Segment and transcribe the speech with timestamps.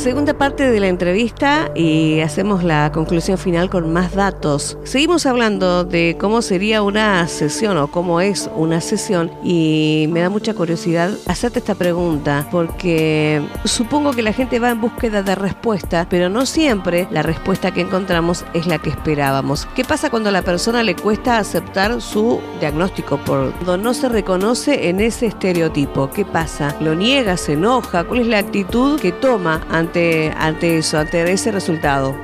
[0.00, 4.78] Segunda parte de la entrevista y hacemos la conclusión final con más datos.
[4.82, 10.30] Seguimos hablando de cómo sería una sesión o cómo es una sesión y me da
[10.30, 16.06] mucha curiosidad hacerte esta pregunta porque supongo que la gente va en búsqueda de respuesta,
[16.08, 19.68] pero no siempre la respuesta que encontramos es la que esperábamos.
[19.74, 24.08] ¿Qué pasa cuando a la persona le cuesta aceptar su diagnóstico por cuando no se
[24.08, 26.08] reconoce en ese estereotipo?
[26.08, 26.74] ¿Qué pasa?
[26.80, 27.36] ¿Lo niega?
[27.36, 28.04] ¿Se enoja?
[28.04, 29.89] ¿Cuál es la actitud que toma ante
[30.36, 32.16] ante, eso, ante ese resultado?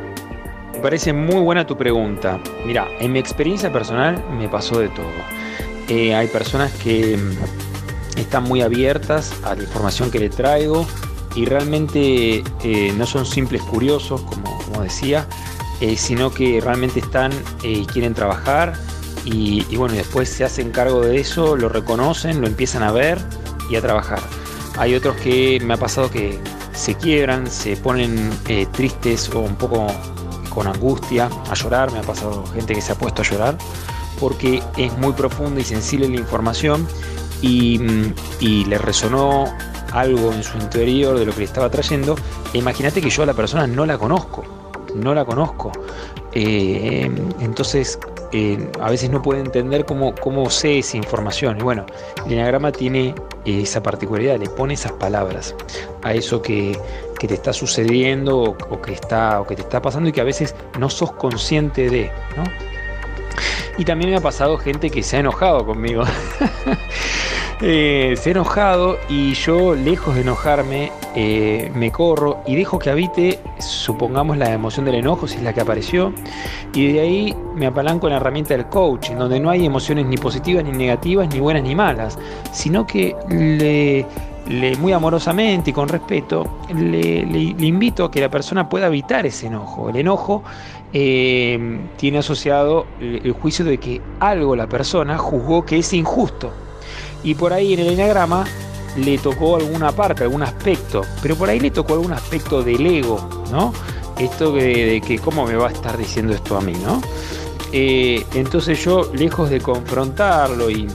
[0.72, 2.38] Me parece muy buena tu pregunta.
[2.64, 5.10] Mira, en mi experiencia personal me pasó de todo.
[5.88, 10.86] Eh, hay personas que mm, están muy abiertas a la información que le traigo
[11.34, 15.26] y realmente eh, no son simples curiosos, como, como decía,
[15.80, 18.74] eh, sino que realmente están y quieren trabajar
[19.24, 23.18] y, y bueno, después se hacen cargo de eso, lo reconocen, lo empiezan a ver
[23.70, 24.20] y a trabajar.
[24.78, 26.38] Hay otros que me ha pasado que
[26.76, 29.86] se quiebran, se ponen eh, tristes o un poco
[30.50, 33.58] con angustia, a llorar, me ha pasado gente que se ha puesto a llorar,
[34.20, 36.86] porque es muy profunda y sensible la información
[37.42, 39.44] y, mm, le resonó
[39.92, 42.16] algo en su interior de lo que le estaba trayendo.
[42.52, 44.44] E imagínate que yo a la persona no la conozco,
[44.94, 45.72] no la conozco.
[46.32, 47.98] Eh, entonces,
[48.32, 51.58] eh, a veces no puede entender cómo, cómo sé esa información.
[51.58, 51.86] Y bueno,
[52.26, 53.14] el enagrama tiene
[53.46, 55.54] esa particularidad, le pone esas palabras
[56.02, 56.78] a eso que,
[57.18, 60.54] te está sucediendo o, que está, o que te está pasando y que a veces
[60.78, 62.10] no sos consciente de.
[63.78, 66.04] Y también me ha pasado gente que se ha enojado conmigo.
[67.62, 72.90] Eh, se ha enojado y yo, lejos de enojarme, eh, me corro y dejo que
[72.90, 76.12] habite, supongamos, la emoción del enojo, si es la que apareció,
[76.74, 80.18] y de ahí me apalanco en la herramienta del coaching, donde no hay emociones ni
[80.18, 82.18] positivas ni negativas, ni buenas ni malas,
[82.52, 88.88] sino que le, muy amorosamente y con respeto, le, invito a que la persona pueda
[88.88, 89.88] evitar ese enojo.
[89.88, 90.42] El enojo
[90.92, 96.52] eh, tiene asociado el juicio de que algo la persona juzgó que es injusto
[97.26, 98.44] y por ahí en el enagrama
[98.96, 103.44] le tocó alguna parte, algún aspecto, pero por ahí le tocó algún aspecto del ego,
[103.50, 103.74] ¿no?
[104.16, 107.02] Esto de, que cómo me va a estar diciendo esto a mí, ¿no?
[107.72, 110.88] Eh, entonces yo, lejos de confrontarlo y,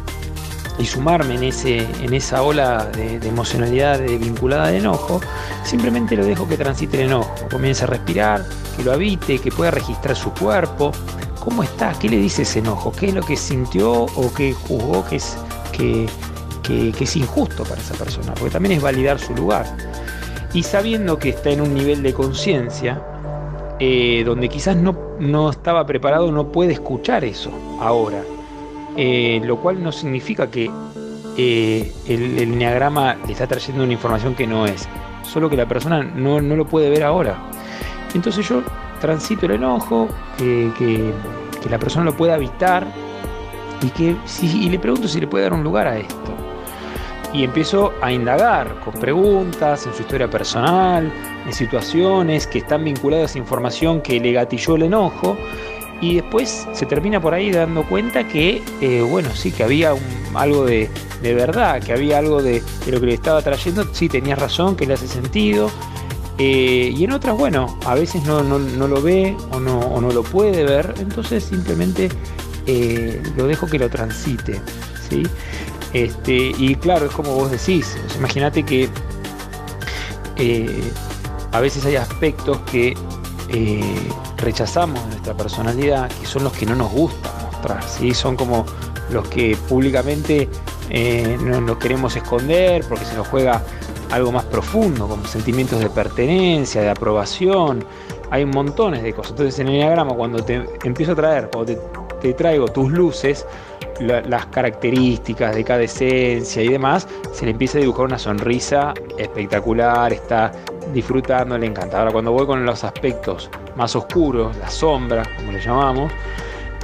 [0.86, 5.22] sumarme en, ese, en esa ola de, emocionalidad vinculada al enojo,
[5.64, 8.44] simplemente lo dejo que transite el enojo, comience a respirar,
[8.76, 10.92] que lo habite, que pueda registrar su cuerpo,
[11.40, 15.06] cómo está, qué le dice ese enojo, qué es lo que sintió o qué juzgó
[15.06, 15.38] que es
[15.72, 16.08] que,
[17.00, 19.66] es injusto para esa persona, porque también es validar su lugar.
[20.54, 23.02] Y sabiendo que está en un nivel de conciencia
[23.80, 28.22] eh, donde quizás no, no, estaba preparado, no puede escuchar eso ahora.
[28.98, 30.70] Eh, lo cual no significa que
[31.38, 34.88] eh, el, el, le está trayendo una información que no es,
[35.24, 37.38] solo que la persona no, lo puede ver ahora.
[38.14, 38.62] Entonces yo
[39.00, 41.14] transito el enojo, que, que,
[41.62, 42.86] que la persona lo pueda evitar
[43.82, 46.36] y, que, y le pregunto si le puede dar un lugar a esto.
[47.34, 51.12] Y empiezo a indagar con preguntas en su historia personal,
[51.46, 55.38] en situaciones que están vinculadas a información que le gatilló el enojo.
[56.02, 59.94] Y después se termina por ahí dando cuenta que, eh, bueno, sí, que había
[60.34, 60.90] algo de,
[61.22, 63.86] verdad, que había algo de, lo que le estaba trayendo.
[63.94, 65.70] Sí, tenía razón, que le hace sentido.
[66.38, 70.24] Eh, y en otras, bueno, a veces no, lo ve o no, o no lo
[70.24, 70.96] puede ver.
[71.00, 72.10] Entonces simplemente
[72.66, 74.62] eh, lo dejo que lo transite.
[75.10, 75.24] ¿sí?
[75.94, 78.90] Este, y claro, es como vos decís, imagínate que
[80.38, 80.92] eh,
[81.52, 82.96] a veces hay aspectos que
[83.50, 88.14] eh, rechazamos de nuestra personalidad, que son los que no nos gusta mostrar, ¿sí?
[88.14, 88.66] son como
[89.10, 90.50] los que públicamente
[91.40, 93.62] no queremos esconder porque se nos juega
[94.12, 97.86] algo más profundo, como sentimientos de pertenencia, de aprobación,
[98.30, 99.32] hay montones de cosas.
[99.32, 101.78] Entonces en el diagrama cuando te empiezo a traer, o te
[102.22, 103.46] te traigo tus luces,
[104.00, 110.14] las características de cada esencia y demás, se le empieza a dibujar una sonrisa espectacular,
[110.14, 110.52] está
[110.94, 112.00] disfrutando, le encanta.
[112.00, 116.12] Ahora cuando voy con los aspectos más oscuros, las sombras, como le llamamos,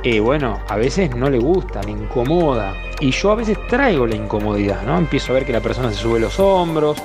[0.04, 2.74] eh, bueno, a veces no le gusta, le incomoda.
[3.00, 4.98] Y yo a veces traigo la incomodidad, ¿no?
[4.98, 6.98] Empiezo a ver que la persona se sube los hombros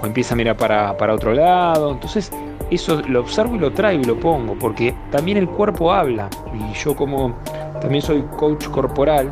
[0.00, 1.92] o empieza a mirar para, para otro lado.
[1.92, 2.30] Entonces,
[2.70, 6.28] eso lo observo y lo traigo y lo pongo, porque también el cuerpo habla.
[6.54, 7.36] Y yo como
[7.80, 9.30] también soy coach corporal,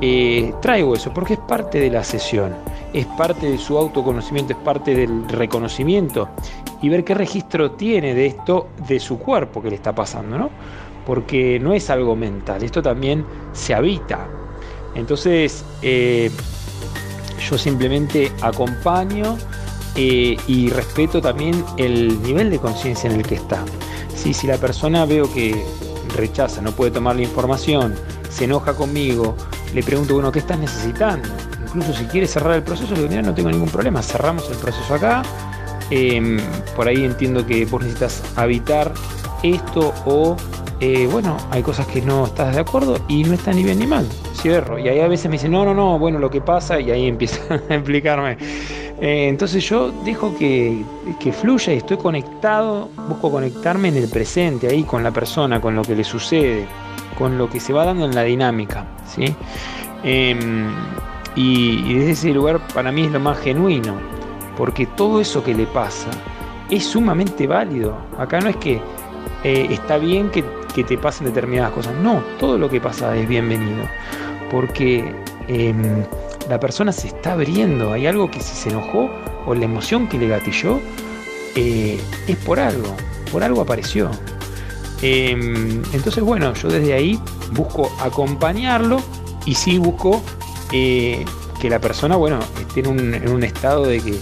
[0.00, 2.54] eh, traigo eso porque es parte de la sesión,
[2.92, 6.28] es parte de su autoconocimiento, es parte del reconocimiento
[6.80, 10.50] y ver qué registro tiene de esto, de su cuerpo que le está pasando, ¿no?
[11.06, 14.26] Porque no es algo mental, esto también se habita.
[14.94, 16.30] Entonces, eh,
[17.48, 19.36] yo simplemente acompaño
[19.94, 23.64] eh, y respeto también el nivel de conciencia en el que está.
[24.14, 25.64] Si la persona veo que
[26.12, 27.94] rechaza, no puede tomar la información,
[28.30, 29.36] se enoja conmigo,
[29.74, 31.28] le pregunto, bueno, ¿qué estás necesitando?
[31.66, 34.94] Incluso si quiere cerrar el proceso, le digo, no tengo ningún problema, cerramos el proceso
[34.94, 35.22] acá.
[35.90, 36.38] Em,
[36.74, 38.92] por ahí entiendo que vos necesitas habitar
[39.42, 40.36] esto o,
[40.80, 43.86] eh, bueno, hay cosas que no estás de acuerdo y no está ni bien ni
[43.86, 44.78] mal, cierro.
[44.78, 47.06] Y ahí a veces me dicen, no, no, no, bueno, lo que pasa, y ahí
[47.06, 48.38] empiezan a explicarme.
[49.02, 50.84] Eh, entonces yo dejo que,
[51.18, 55.74] que, fluya y estoy conectado, busco conectarme en el presente, ahí con la persona, con
[55.74, 56.68] lo que le sucede,
[57.18, 58.86] con lo que se va dando en la dinámica.
[59.12, 59.34] ¿sí?
[60.04, 60.70] Em,
[61.34, 63.96] y, desde ese lugar para mí es lo más genuino,
[64.56, 66.10] porque todo eso que le pasa
[66.70, 67.98] es sumamente válido.
[68.18, 68.80] Acá no es que
[69.42, 70.44] eh, está bien que,
[70.84, 73.84] te pasen determinadas cosas, no, todo lo que pasa es bienvenido,
[74.48, 75.12] porque
[75.48, 76.04] em,
[76.48, 79.10] la persona se está abriendo, hay algo que si se enojó
[79.46, 80.80] o la emoción que le gatilló,
[81.54, 82.94] eh, es por algo,
[83.30, 84.10] por algo apareció.
[85.02, 87.20] Em, entonces, bueno, yo desde ahí
[87.52, 89.02] busco acompañarlo
[89.44, 90.22] y sí busco
[90.72, 91.24] eh,
[91.60, 94.12] que la persona, bueno, esté en un, estado de que,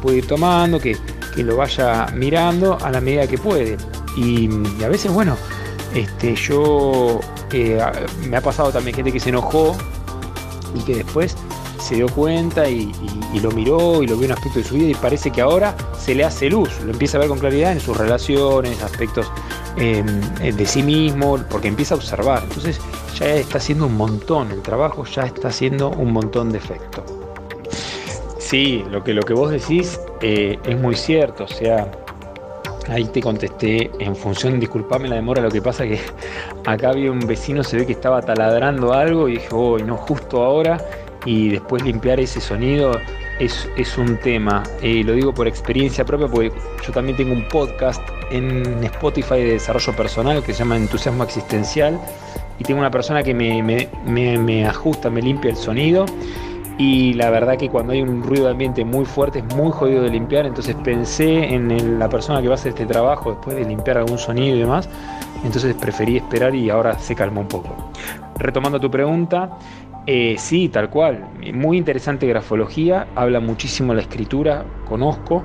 [0.00, 0.96] puede ir tomando, que,
[1.36, 3.76] lo vaya mirando a la medida que puede.
[4.16, 4.48] Y,
[4.84, 5.36] a veces, bueno,
[5.94, 7.20] este, yo
[7.52, 7.80] eh,
[8.28, 9.76] me ha pasado también gente que se enojó
[10.74, 11.36] y que después
[11.90, 12.92] se dio cuenta y,
[13.42, 16.14] lo miró y lo vio en aspecto de su vida y parece que ahora se
[16.14, 19.28] le hace luz, lo empieza a ver con claridad en sus relaciones, aspectos
[19.76, 20.06] em,
[20.38, 22.44] de sí mismo, porque empieza a observar.
[22.44, 22.80] Entonces
[23.18, 27.04] ya está haciendo un montón, el trabajo ya está haciendo un montón de efecto.
[28.38, 31.90] Sí, lo que, lo que vos decís eh, es muy cierto, o sea,
[32.88, 35.98] ahí te contesté en función, disculpame la demora, lo que pasa que
[36.66, 40.44] acá había un vecino, se ve que estaba taladrando algo y dije, oh, no, justo
[40.44, 40.78] ahora,
[41.24, 42.92] y después limpiar ese sonido
[43.38, 44.62] es, un tema.
[44.82, 46.52] Eh, lo digo por experiencia propia, porque
[46.86, 51.98] yo también tengo un podcast en Spotify de desarrollo personal que se llama Entusiasmo Existencial
[52.58, 56.04] y tengo una persona que me, ajusta, me limpia el sonido.
[56.78, 60.02] Y la verdad que cuando hay un ruido de ambiente muy fuerte es muy jodido
[60.02, 63.66] de limpiar, entonces pensé en la persona que va a hacer este trabajo después de
[63.66, 64.88] limpiar algún sonido y demás,
[65.44, 67.90] entonces preferí esperar y ahora se calmó un poco.
[68.36, 69.58] Retomando tu pregunta,
[70.06, 71.28] eh, sí, tal cual.
[71.52, 75.44] Muy interesante grafología, habla muchísimo la escritura, conozco.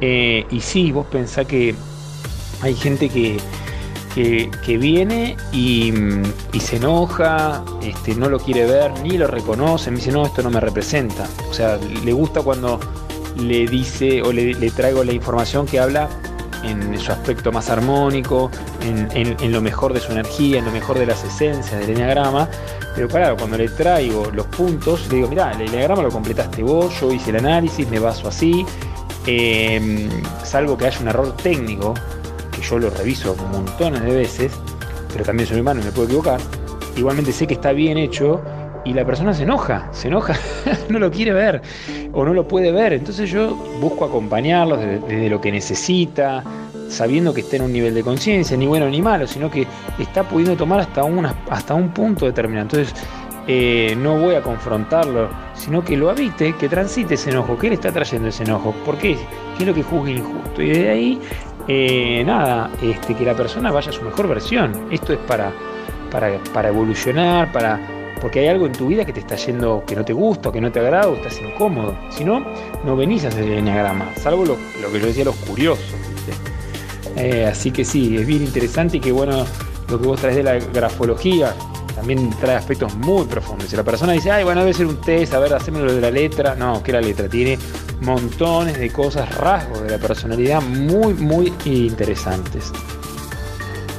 [0.00, 1.74] Eh, y sí, vos pensás que
[2.62, 3.38] hay gente que,
[4.14, 5.92] que, viene y,
[6.58, 10.50] se enoja, este, no lo quiere ver, ni lo reconoce, me dice, no, esto no
[10.50, 11.26] me representa.
[11.50, 12.80] O sea, le gusta cuando
[13.36, 16.08] le dice o le, traigo la información que habla
[16.62, 18.50] en su aspecto más armónico,
[18.82, 22.48] en, lo mejor de su energía, en lo mejor de las esencias del enneagrama,
[22.94, 27.00] pero claro, cuando le traigo los puntos, le digo, mira, el diagrama lo completaste vos,
[27.00, 28.64] yo hice el análisis, me baso así,
[29.26, 30.08] em,
[30.42, 31.94] salvo que haya un error técnico,
[32.50, 34.52] que yo lo reviso montones de veces,
[35.12, 36.40] pero también soy humano y me puedo equivocar,
[36.96, 38.42] igualmente sé que está bien hecho
[38.84, 40.34] y la persona se enoja, se enoja,
[40.88, 41.62] no lo quiere ver
[42.18, 46.42] o no lo puede ver, entonces yo busco acompañarlo desde lo que necesita,
[46.88, 49.68] sabiendo que está en un nivel de conciencia, ni bueno ni malo, sino que
[50.00, 52.64] está pudiendo tomar hasta, una, hasta un punto determinado.
[52.64, 52.92] Entonces,
[53.46, 57.56] eh, no voy a confrontarlo, sino que lo habite, que transite ese enojo.
[57.56, 58.72] ¿Qué le está trayendo ese enojo?
[58.84, 59.16] ¿Por qué?
[59.56, 60.60] ¿Qué es lo que juzga injusto?
[60.60, 61.20] Y de ahí,
[61.68, 64.72] eh, nada, este, que la persona vaya a su mejor versión.
[64.90, 65.52] Esto es para,
[66.10, 69.96] para, para evolucionar, para porque hay algo en tu vida que te está yendo, que
[69.96, 71.96] no te gusta, que no te agrada o estás incómodo.
[72.10, 72.44] Si no,
[72.84, 75.84] no venís a hacer el enneagrama, salvo lo, que yo decía, los curiosos.
[77.16, 79.44] Eh, así que sí, es bien interesante y que bueno
[79.88, 81.52] lo que vos traes de la grafología
[81.94, 83.68] también trae aspectos muy profundos.
[83.68, 86.00] Si la persona dice, ay, bueno, debe ser un test, a ver, haceme lo de
[86.00, 86.54] la letra.
[86.54, 87.58] No, que la letra tiene
[88.02, 92.72] montones de cosas, rasgos de la personalidad muy, muy interesantes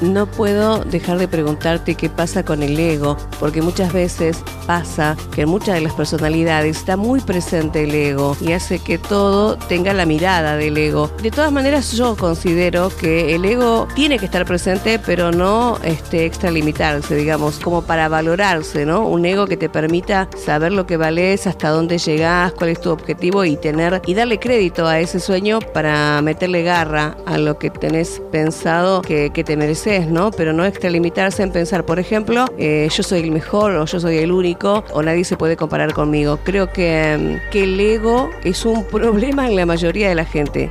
[0.01, 5.41] no puedo dejar de preguntarte qué pasa con el ego, porque muchas veces pasa que
[5.41, 9.93] en muchas de las personalidades está muy presente el ego y hace que todo tenga
[9.95, 11.09] la mirada del ego.
[11.23, 16.23] De todas maneras, yo considero que el ego tiene que estar presente, pero no este,
[16.27, 19.07] extralimitarse, digamos, como para valorarse, ¿no?
[19.07, 22.91] Un ego que te permita saber lo que vales, hasta dónde llegás, cuál es tu
[22.91, 27.71] objetivo y tener y darle crédito a ese sueño para meterle garra a lo que
[27.71, 30.29] tenés pensado que, que te mereces ¿no?
[30.29, 34.19] Pero no extralimitarse en pensar, por ejemplo, eh, yo soy el mejor o yo soy
[34.19, 36.39] el único o nadie se puede comparar conmigo.
[36.43, 40.69] Creo que, mm, que el ego es un problema en la mayoría de la gente.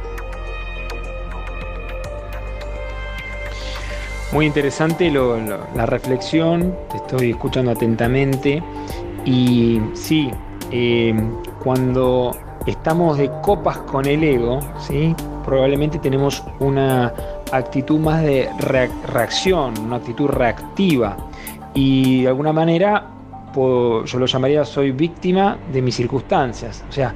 [4.32, 8.62] Muy interesante la reflexión, estoy escuchando atentamente
[9.24, 10.30] y sí,
[10.70, 11.14] eh,
[11.64, 15.14] cuando estamos de copas con el ego, ¿sí?
[15.48, 17.10] probablemente tenemos una
[17.52, 21.16] actitud más de reacción, una actitud reactiva.
[21.72, 23.06] Y de alguna manera,
[24.04, 26.84] yo lo llamaría soy víctima de mis circunstancias.
[26.88, 27.14] O sea,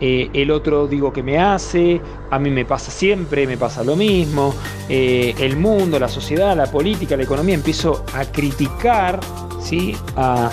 [0.00, 3.96] eh, el otro digo que me hace, a mí me pasa siempre, me pasa lo
[3.96, 4.54] mismo,
[4.88, 9.20] eh, el mundo, la sociedad, la política, la economía, empiezo a criticar,
[9.60, 9.94] ¿sí?
[10.16, 10.50] a,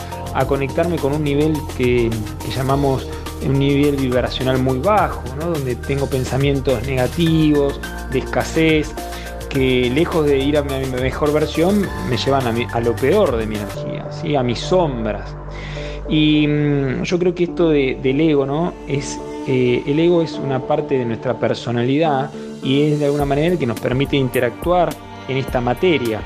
[0.48, 2.12] conectarme con un nivel que,
[2.56, 3.08] llamamos
[3.44, 7.80] un nivel vibracional muy bajo, donde tengo pensamientos negativos,
[8.12, 8.94] de escasez,
[9.50, 13.56] que lejos de ir a mi mejor versión me llevan a, lo peor de mi
[13.56, 14.36] energía, ¿sí?
[14.36, 15.36] a mis sombras.
[16.10, 18.74] Y mm, yo creo que esto del ego ¿no?
[18.88, 22.30] es eh, el ego es una parte de nuestra personalidad
[22.62, 24.90] y es de alguna manera el que nos permite interactuar
[25.30, 26.20] en esta materia.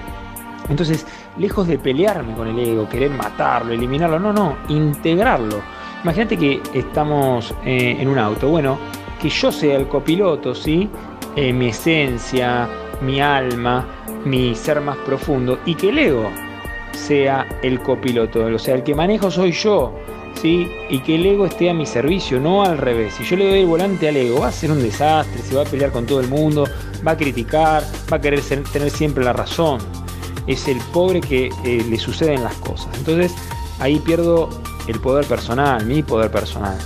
[0.69, 1.05] Entonces,
[1.37, 5.61] lejos de pelearme con el ego, querer matarlo, eliminarlo, no, no, integrarlo.
[6.03, 8.79] Imagínate que estamos eh, en un auto, bueno,
[9.21, 10.89] que yo sea el copiloto, ¿sí?
[11.35, 12.67] Eh, mi esencia,
[13.01, 13.85] mi alma,
[14.25, 16.29] mi ser más profundo, y que el ego
[16.93, 19.93] sea el copiloto, o sea, el que manejo soy yo,
[20.43, 23.13] y que el ego esté a mi servicio, no al revés.
[23.15, 25.61] Si yo le doy el volante al ego, va a ser un desastre, se va
[25.61, 26.67] a pelear con todo el mundo,
[27.05, 29.79] va a criticar, va a querer tener siempre la razón.
[30.47, 32.89] Es el pobre que eh, le suceden las cosas.
[32.97, 33.33] Entonces
[33.79, 34.49] ahí pierdo
[34.87, 36.77] el poder personal, mi poder personal.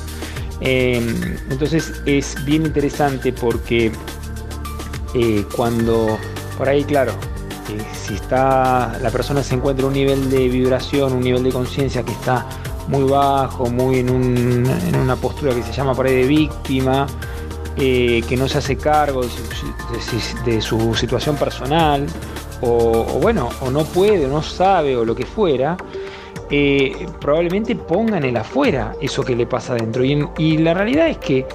[0.59, 3.91] Em, entonces es bien interesante porque
[5.13, 6.17] eh, cuando
[6.57, 7.13] por ahí, claro,
[7.93, 12.03] si está la persona se encuentra en un nivel de vibración, un nivel de conciencia
[12.03, 12.45] que está
[12.87, 14.09] muy bajo, muy en,
[14.95, 17.07] una postura que se llama por ahí de víctima,
[17.77, 19.21] eh, que no se hace cargo
[20.45, 22.05] de su, situación personal,
[22.61, 25.75] o, bueno, o no puede, o no sabe, o lo que fuera,
[26.49, 30.03] eh, probablemente pongan el afuera eso que le pasa adentro.
[30.03, 31.45] y la realidad es que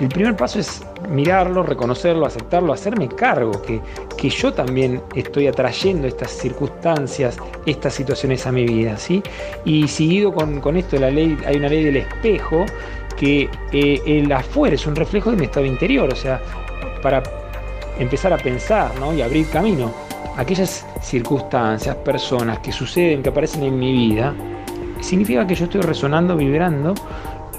[0.00, 3.80] el primer paso es mirarlo, reconocerlo, aceptarlo, hacerme cargo, que,
[4.16, 7.36] que yo también estoy atrayendo estas circunstancias,
[7.66, 8.96] estas situaciones a mi vida.
[8.96, 9.22] ¿sí?
[9.64, 12.64] Y seguido con, con esto, la ley, hay una ley del espejo,
[13.16, 16.40] que eh, el afuera es un reflejo de mi estado interior, o sea,
[17.02, 17.20] para
[17.98, 19.12] empezar a pensar ¿no?
[19.12, 19.92] y abrir camino.
[20.36, 24.32] Aquellas circunstancias, personas que suceden, que aparecen en mi vida,
[25.00, 26.94] significa que yo estoy resonando, vibrando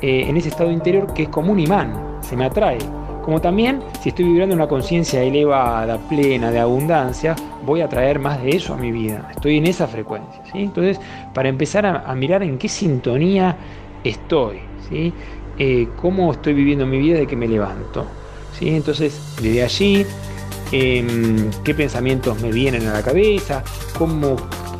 [0.01, 2.79] eh, en ese estado interior que es como un imán se me atrae.
[3.24, 8.41] Como también, si estoy vibrando una conciencia elevada, plena, de abundancia, voy a traer más
[8.41, 9.29] de eso a mi vida.
[9.32, 10.41] Estoy en esa frecuencia.
[10.53, 11.00] Entonces,
[11.34, 13.56] para empezar a, mirar en qué sintonía
[14.03, 14.60] estoy.
[15.60, 18.08] Eh, cómo estoy viviendo mi vida de que me levanto.
[18.62, 20.06] Entonces, desde allí,
[20.72, 23.63] em, qué pensamientos me vienen a la cabeza,
[23.98, 24.36] cómo,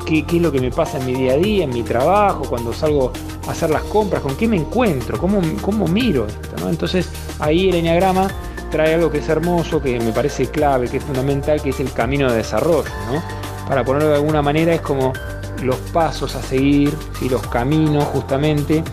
[0.10, 2.74] qué, es lo que me pasa en mi día a día, en mi trabajo, cuando
[2.74, 3.12] salgo
[3.48, 6.70] hacer las compras, con qué me encuentro, cómo, cómo miro esto.
[6.70, 8.28] Entonces ahí el enneagrama
[8.72, 11.92] trae algo que es hermoso, que me parece clave, que es fundamental, que es el
[11.94, 12.89] camino de desarrollo.
[13.68, 15.13] Para ponerlo de alguna manera es como
[15.63, 18.84] los pasos a seguir, y los caminos justamente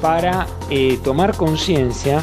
[0.00, 2.22] para eh, tomar conciencia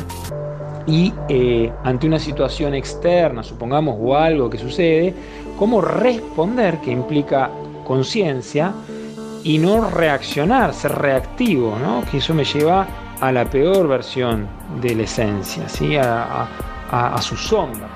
[0.85, 5.13] y eh, ante una situación externa, supongamos, o algo que sucede,
[5.57, 7.51] cómo responder, que implica
[7.87, 8.73] conciencia,
[9.47, 12.03] y no reaccionar, ser reactivo, ¿no?
[12.11, 12.85] que eso me lleva
[13.21, 14.45] a la peor versión
[14.81, 15.95] de la esencia, ¿sí?
[15.95, 16.47] a,
[17.21, 17.87] su sombra.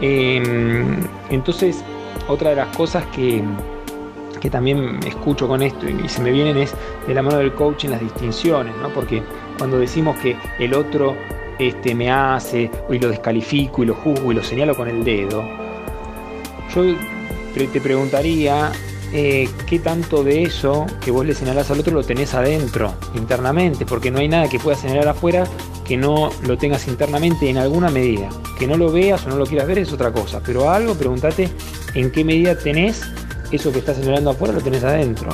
[0.00, 1.82] Em, entonces,
[2.28, 3.42] otra de las cosas que,
[4.40, 6.74] que también escucho con esto y, se me vienen es
[7.08, 8.88] de la mano del coaching las distinciones, ¿no?
[8.90, 9.24] porque
[9.58, 11.16] cuando decimos que el otro
[11.58, 15.42] este, me hace y lo descalifico y lo juzgo y lo señalo con el dedo,
[16.72, 16.84] yo
[17.64, 18.70] te preguntaría
[19.12, 23.86] eh, qué tanto de eso que vos le señalás al otro lo tenés adentro, internamente,
[23.86, 25.44] porque no hay nada que pueda señalar afuera
[25.86, 28.28] que no lo tengas internamente en alguna medida.
[28.58, 31.48] Que no lo veas o no lo quieras ver es otra cosa, pero algo pregúntate
[31.94, 33.02] en qué medida tenés
[33.50, 35.30] eso que estás señalando afuera lo tenés adentro.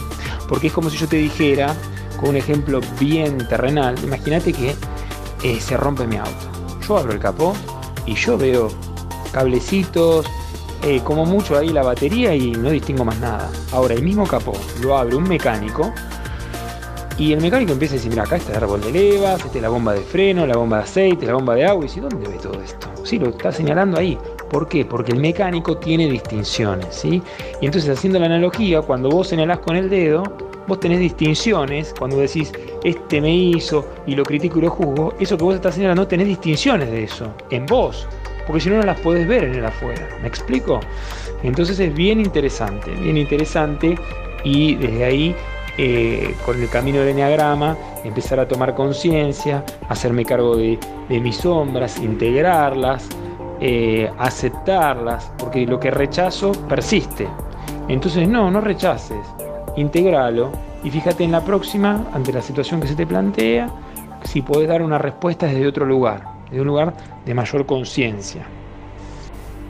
[0.49, 1.75] Porque es como si yo te dijera,
[2.21, 4.77] con un ejemplo bien terrenal, imagínate que
[5.43, 6.79] eh, se rompe mi auto.
[6.87, 7.55] Yo abro el capó
[8.07, 8.69] y yo veo
[9.33, 10.27] cablecitos,
[10.83, 13.51] eh, como mucho ahí la batería y no distingo más nada.
[13.73, 15.93] Ahora, el mismo capó lo abre un mecánico
[17.19, 19.63] y el mecánico empieza a decir, mira, acá está el árbol de levas, esta es
[19.63, 21.85] la bomba de freno, la bomba de aceite, la bomba de agua.
[21.85, 22.89] Y dice, ¿dónde ve todo esto?
[23.05, 24.19] Sí, lo está señalando ahí.
[24.51, 24.85] ¿Por qué?
[24.85, 27.23] Porque el mecánico tiene distinciones, ¿sí?
[27.61, 30.25] Y entonces haciendo la analogía, cuando vos señalás con el dedo,
[30.67, 35.37] vos tenés distinciones, cuando decís, este me hizo y lo critico y lo juzgo, eso
[35.37, 38.07] que vos estás señalando, tenés distinciones de eso, en vos
[38.47, 40.09] porque si no, no las podés ver en el afuera.
[40.21, 40.81] ¿Me explico?
[41.43, 43.97] Entonces es bien interesante, bien interesante
[44.45, 45.37] y desde ahí
[45.79, 51.99] eh, con el camino del enneagrama, empezar a tomar conciencia, hacerme cargo de, mis sombras,
[51.99, 53.09] integrarlas,
[53.59, 57.27] eh, aceptarlas, porque lo que rechazo persiste.
[57.89, 59.27] Entonces, no, no rechaces,
[59.77, 60.53] integralo
[60.85, 63.71] y fíjate en la próxima, ante la situación que se te plantea,
[64.25, 66.95] si podés dar una respuesta desde otro lugar, desde un lugar
[67.25, 68.47] de mayor conciencia.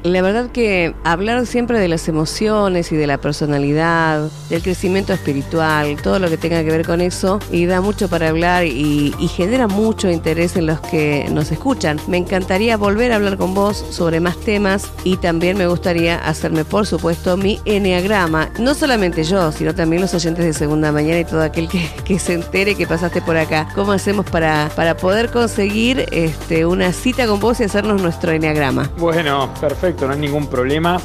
[0.04, 5.96] La verdad que hablar siempre de las emociones y de la personalidad, del crecimiento espiritual,
[6.02, 9.66] todo lo que tenga que ver con eso, y da mucho para hablar y, genera
[9.66, 11.98] mucho interés en los que nos escuchan.
[12.06, 16.66] Me encantaría volver a hablar con vos sobre más temas y también me gustaría hacerme,
[16.66, 18.50] por supuesto, mi enneagrama.
[18.58, 22.34] No solamente yo, sino también los oyentes de Segunda Mañana y todo aquel que, se
[22.34, 23.68] entere que pasaste por acá.
[23.74, 28.90] ¿Cómo hacemos para, para poder conseguir este, una cita con vos y hacernos nuestro enneagrama?
[28.98, 30.98] Bueno, perfecto no hay ningún problema.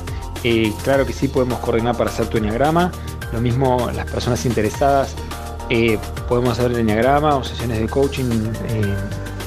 [0.44, 2.92] Eh, claro que sí podemos coordinar para hacer tu enneagrama.
[3.34, 5.14] Lo mismo las personas interesadas
[5.70, 8.24] eh, podemos hacer el enneagrama o sesiones de coaching,
[8.70, 8.96] eh,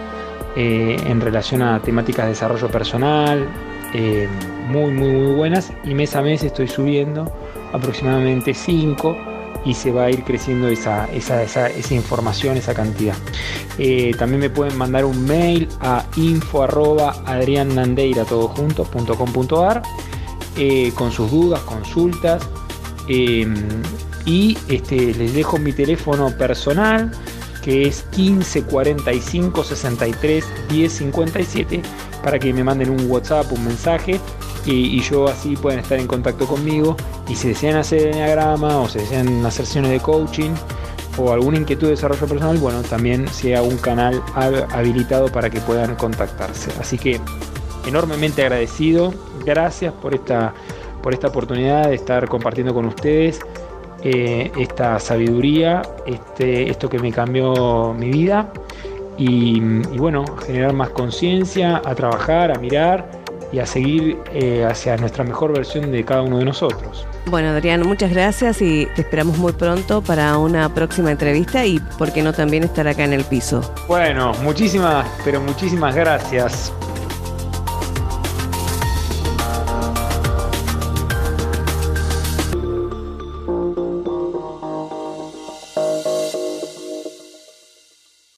[0.55, 3.47] eh, en relación a temáticas de desarrollo personal,
[4.69, 5.71] muy, muy, muy buenas.
[5.83, 7.31] Y mes a mes estoy subiendo
[7.73, 9.36] aproximadamente 5
[9.67, 13.15] y se va a ir creciendo esa, esa, información, esa cantidad.
[13.77, 17.13] Eh, también me pueden mandar un mail a info arroba
[20.57, 22.47] eh, con sus dudas, consultas.
[23.09, 23.53] Em,
[24.25, 27.11] y este, les dejo mi teléfono personal
[27.61, 31.81] que es 15 45 63 10 57
[32.23, 34.21] para que me manden un WhatsApp, un mensaje
[34.67, 36.95] y, yo así pueden estar en contacto conmigo.
[37.27, 40.51] Y si desean hacer enneagrama o si desean hacer sesiones de coaching
[41.17, 45.95] o alguna inquietud de desarrollo personal, bueno, también sea un canal habilitado para que puedan
[45.95, 46.71] contactarse.
[46.79, 47.19] Así que
[47.87, 49.13] enormemente agradecido,
[49.45, 50.53] gracias por esta,
[51.01, 53.39] por esta oportunidad de estar compartiendo con ustedes
[54.03, 58.51] eh, esta sabiduría, este, esto que me cambió mi vida.
[59.17, 64.97] Y, y bueno, generar más conciencia, a trabajar, a mirar y a seguir eh, hacia
[64.97, 67.07] nuestra mejor versión de cada uno de nosotros.
[67.27, 72.13] Bueno, Adrián, muchas gracias y te esperamos muy pronto para una próxima entrevista y, por
[72.13, 73.61] qué no, también estar acá en el piso.
[73.87, 76.71] Bueno, muchísimas, pero muchísimas gracias.